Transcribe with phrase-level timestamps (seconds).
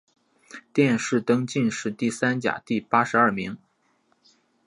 [0.73, 3.55] 殿试登进士第三甲第八十二名。